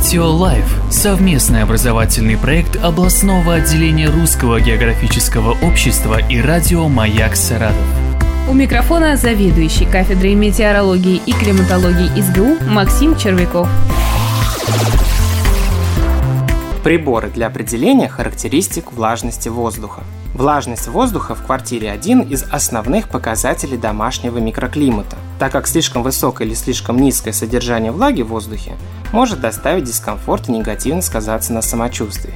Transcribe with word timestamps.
Метео 0.00 0.30
Лайф– 0.30 0.64
совместный 0.90 1.62
образовательный 1.62 2.38
проект 2.38 2.74
областного 2.82 3.56
отделения 3.56 4.08
Русского 4.08 4.58
географического 4.58 5.50
общества 5.62 6.18
и 6.26 6.40
радио 6.40 6.88
«Маяк 6.88 7.36
Саратов». 7.36 7.76
У 8.48 8.54
микрофона 8.54 9.18
заведующий 9.18 9.84
кафедрой 9.84 10.34
метеорологии 10.36 11.20
и 11.26 11.32
климатологии 11.32 12.18
СГУ 12.18 12.64
Максим 12.70 13.14
Червяков. 13.14 13.68
Приборы 16.82 17.28
для 17.28 17.48
определения 17.48 18.08
характеристик 18.08 18.92
влажности 18.92 19.50
воздуха. 19.50 20.02
Влажность 20.34 20.86
воздуха 20.86 21.34
в 21.34 21.44
квартире– 21.44 21.90
один 21.92 22.20
из 22.20 22.44
основных 22.44 23.08
показателей 23.08 23.76
домашнего 23.76 24.38
микроклимата, 24.38 25.16
так 25.38 25.50
как 25.50 25.66
слишком 25.66 26.02
высокое 26.02 26.46
или 26.46 26.54
слишком 26.54 26.98
низкое 26.98 27.32
содержание 27.32 27.90
влаги 27.90 28.22
в 28.22 28.28
воздухе 28.28 28.76
может 29.12 29.40
доставить 29.40 29.84
дискомфорт 29.84 30.48
и 30.48 30.52
негативно 30.52 31.02
сказаться 31.02 31.52
на 31.52 31.62
самочувствии. 31.62 32.34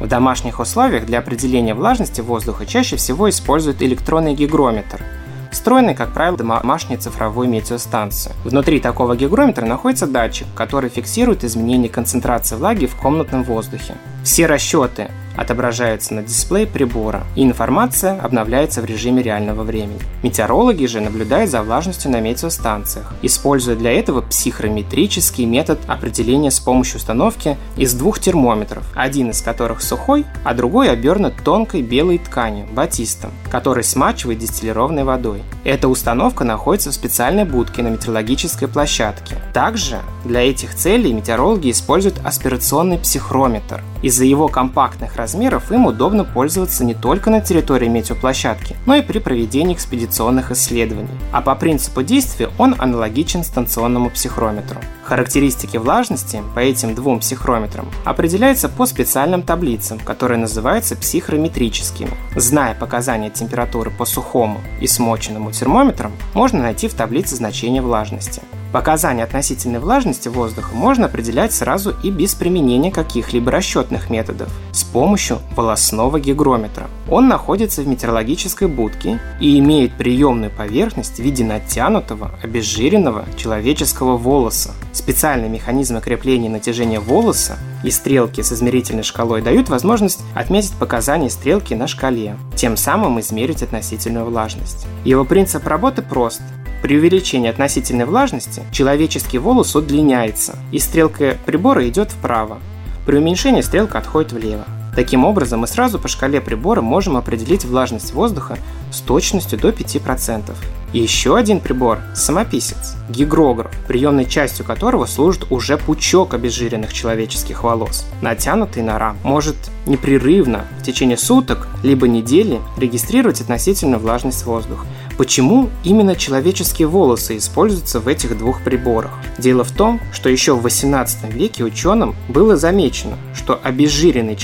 В 0.00 0.08
домашних 0.08 0.58
условиях 0.58 1.06
для 1.06 1.20
определения 1.20 1.74
влажности 1.74 2.20
воздуха 2.20 2.66
чаще 2.66 2.96
всего 2.96 3.30
используют 3.30 3.80
электронный 3.80 4.34
гигрометр– 4.34 5.00
встроенный, 5.56 5.94
как 5.94 6.12
правило, 6.12 6.36
домашней 6.36 6.96
цифровой 6.96 7.46
метеостанции. 7.46 8.32
Внутри 8.44 8.78
такого 8.78 9.16
гигрометра 9.16 9.64
находится 9.64 10.06
датчик, 10.06 10.46
который 10.54 10.90
фиксирует 10.90 11.44
изменение 11.44 11.88
концентрации 11.88 12.56
влаги 12.56 12.86
в 12.86 12.94
комнатном 12.96 13.42
воздухе. 13.42 13.94
Все 14.22 14.46
расчеты 14.46 15.10
отображаются 15.36 16.14
на 16.14 16.22
дисплее 16.22 16.66
прибора, 16.66 17.24
и 17.34 17.42
информация 17.42 18.18
обновляется 18.20 18.82
в 18.82 18.84
режиме 18.84 19.22
реального 19.22 19.62
времени. 19.62 20.00
Метеорологи 20.22 20.86
же 20.86 21.00
наблюдают 21.00 21.50
за 21.50 21.62
влажностью 21.62 22.10
на 22.10 22.20
метеостанциях, 22.20 23.12
используя 23.22 23.76
для 23.76 23.92
этого 23.92 24.22
психрометрический 24.22 25.44
метод 25.44 25.78
определения 25.86 26.50
с 26.50 26.60
помощью 26.60 26.96
установки 26.96 27.56
из 27.76 27.94
двух 27.94 28.18
термометров, 28.18 28.84
один 28.94 29.30
из 29.30 29.42
которых 29.42 29.82
сухой, 29.82 30.24
а 30.44 30.54
другой 30.54 30.90
обернут 30.90 31.34
тонкой 31.44 31.82
белой 31.82 32.18
тканью, 32.18 32.66
батистом, 32.72 33.30
который 33.50 33.84
смачивает 33.84 34.38
дистиллированной 34.38 35.04
водой. 35.04 35.42
Эта 35.64 35.88
установка 35.88 36.44
находится 36.44 36.90
в 36.90 36.94
специальной 36.94 37.44
будке 37.44 37.82
на 37.82 37.88
метеорологической 37.88 38.68
площадке. 38.68 39.36
Также 39.52 40.00
для 40.24 40.48
этих 40.48 40.74
целей 40.74 41.12
метеорологи 41.12 41.70
используют 41.70 42.20
аспирационный 42.24 42.98
психрометр. 42.98 43.82
Из-за 44.06 44.24
его 44.24 44.46
компактных 44.46 45.16
размеров 45.16 45.72
им 45.72 45.86
удобно 45.86 46.22
пользоваться 46.22 46.84
не 46.84 46.94
только 46.94 47.28
на 47.28 47.40
территории 47.40 47.88
метеоплощадки, 47.88 48.76
но 48.86 48.94
и 48.94 49.02
при 49.02 49.18
проведении 49.18 49.74
экспедиционных 49.74 50.52
исследований. 50.52 51.10
А 51.32 51.42
по 51.42 51.56
принципу 51.56 52.04
действия 52.04 52.50
он 52.56 52.76
аналогичен 52.78 53.42
станционному 53.42 54.10
психрометру. 54.10 54.78
Характеристики 55.02 55.76
влажности 55.76 56.40
по 56.54 56.60
этим 56.60 56.94
двум 56.94 57.18
психрометрам 57.18 57.90
определяются 58.04 58.68
по 58.68 58.86
специальным 58.86 59.42
таблицам, 59.42 59.98
которые 59.98 60.38
называются 60.38 60.94
психрометрическими. 60.94 62.10
Зная 62.36 62.76
показания 62.76 63.30
температуры 63.30 63.90
по 63.90 64.04
сухому 64.04 64.60
и 64.80 64.86
смоченному 64.86 65.50
термометрам, 65.50 66.12
можно 66.32 66.62
найти 66.62 66.86
в 66.86 66.94
таблице 66.94 67.34
значение 67.34 67.82
влажности. 67.82 68.40
Показания 68.76 69.24
относительной 69.24 69.78
влажности 69.78 70.28
воздуха 70.28 70.74
можно 70.74 71.06
определять 71.06 71.54
сразу 71.54 71.94
и 72.02 72.10
без 72.10 72.34
применения 72.34 72.90
каких-либо 72.90 73.50
расчетных 73.50 74.10
методов 74.10 74.50
с 74.70 74.84
помощью 74.84 75.38
волосного 75.56 76.20
гигрометра. 76.20 76.90
Он 77.08 77.26
находится 77.26 77.80
в 77.80 77.88
метеорологической 77.88 78.68
будке 78.68 79.18
и 79.40 79.58
имеет 79.60 79.96
приемную 79.96 80.50
поверхность 80.50 81.16
в 81.16 81.20
виде 81.20 81.42
натянутого, 81.42 82.32
обезжиренного 82.42 83.24
человеческого 83.38 84.18
волоса. 84.18 84.72
Специальные 84.92 85.48
механизмы 85.48 86.02
крепления 86.02 86.50
и 86.50 86.52
натяжения 86.52 87.00
волоса 87.00 87.56
и 87.82 87.90
стрелки 87.90 88.42
с 88.42 88.52
измерительной 88.52 89.04
шкалой 89.04 89.40
дают 89.40 89.70
возможность 89.70 90.20
отметить 90.34 90.74
показания 90.74 91.30
стрелки 91.30 91.72
на 91.72 91.86
шкале, 91.86 92.36
тем 92.56 92.76
самым 92.76 93.20
измерить 93.20 93.62
относительную 93.62 94.26
влажность. 94.26 94.86
Его 95.06 95.24
принцип 95.24 95.66
работы 95.66 96.02
прост. 96.02 96.42
При 96.86 96.98
увеличении 96.98 97.50
относительной 97.50 98.04
влажности 98.04 98.62
человеческий 98.70 99.38
волос 99.38 99.74
удлиняется, 99.74 100.56
и 100.70 100.78
стрелка 100.78 101.36
прибора 101.44 101.88
идет 101.88 102.12
вправо. 102.12 102.60
При 103.04 103.16
уменьшении 103.16 103.60
стрелка 103.60 103.98
отходит 103.98 104.30
влево. 104.30 104.64
Таким 104.96 105.26
образом, 105.26 105.60
мы 105.60 105.66
сразу 105.66 105.98
по 105.98 106.08
шкале 106.08 106.40
прибора 106.40 106.80
можем 106.80 107.18
определить 107.18 107.66
влажность 107.66 108.14
воздуха 108.14 108.58
с 108.90 109.00
точностью 109.00 109.58
до 109.58 109.68
5%. 109.68 110.54
И 110.94 111.00
еще 111.00 111.36
один 111.36 111.60
прибор– 111.60 111.98
самописец, 112.14 112.94
гигрограф, 113.10 113.70
приемной 113.86 114.24
частью 114.24 114.64
которого 114.64 115.04
служит 115.04 115.50
уже 115.50 115.76
пучок 115.76 116.32
обезжиренных 116.32 116.94
человеческих 116.94 117.62
волос, 117.62 118.06
натянутый 118.22 118.82
на 118.82 118.98
рам, 118.98 119.18
может 119.22 119.56
непрерывно 119.84 120.64
в 120.80 120.82
течение 120.82 121.18
суток 121.18 121.68
либо 121.82 122.08
недели 122.08 122.60
регистрировать 122.78 123.42
относительную 123.42 124.00
влажность 124.00 124.46
воздуха. 124.46 124.86
Почему 125.18 125.70
именно 125.82 126.14
человеческие 126.14 126.88
волосы 126.88 127.38
используются 127.38 128.00
в 128.00 128.08
этих 128.08 128.36
двух 128.36 128.62
приборах? 128.62 129.12
Дело 129.38 129.64
в 129.64 129.70
том, 129.72 130.00
что 130.12 130.28
еще 130.28 130.54
в 130.54 130.62
18 130.62 131.32
веке 131.32 131.64
ученым 131.64 132.14
было 132.28 132.56
замечено, 132.56 133.16
что 133.34 133.58
обезжиренные 133.62 134.36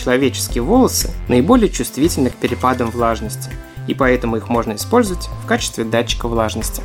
человеческие 0.42 0.62
волосы 0.62 1.10
наиболее 1.28 1.70
чувствительны 1.70 2.30
к 2.30 2.34
перепадам 2.34 2.90
влажности– 2.90 3.50
и 3.88 3.94
поэтому 3.94 4.36
их 4.36 4.48
можно 4.48 4.74
использовать 4.74 5.28
в 5.42 5.46
качестве 5.46 5.84
датчика 5.84 6.28
влажности. 6.28 6.82